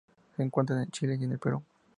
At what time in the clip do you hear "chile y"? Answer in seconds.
0.89-1.23